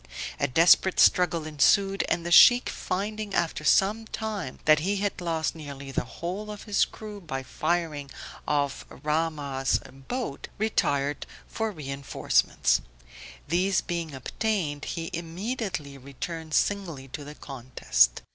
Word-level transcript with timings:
A 0.39 0.47
desperate 0.47 0.99
struggle 0.99 1.45
ensued, 1.45 2.03
and 2.09 2.25
the 2.25 2.31
Sheikh 2.31 2.69
finding 2.69 3.35
after 3.35 3.63
some 3.63 4.07
time 4.07 4.57
that 4.65 4.79
he 4.79 4.95
had 4.97 5.21
lost 5.21 5.53
nearly 5.53 5.91
the 5.91 6.05
whole 6.05 6.49
of 6.49 6.63
his 6.63 6.85
crew 6.85 7.21
by 7.21 7.43
the 7.43 7.47
firing 7.47 8.09
of 8.47 8.83
Rahmah's 8.89 9.79
boat, 10.07 10.47
retired 10.57 11.27
for 11.47 11.71
reinforcements. 11.71 12.81
These 13.47 13.81
being 13.81 14.15
obtained, 14.15 14.85
he 14.85 15.11
immediately 15.13 15.99
returned 15.99 16.55
singly 16.55 17.07
to 17.09 17.23
the 17.23 17.35
contest. 17.35 18.23